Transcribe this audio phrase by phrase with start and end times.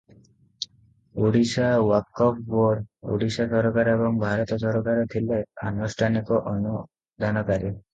[1.27, 2.81] Odisha Waqf board,
[3.13, 5.43] Odisha ସରକାର ଏବଂ ଭାରତ ସରକାର ଥିଲେ
[5.73, 7.69] ଆନୁଷ୍ଠାନିକ ଅନୁଦାନକାରୀ।